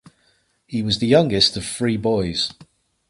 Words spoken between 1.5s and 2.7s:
of three boys.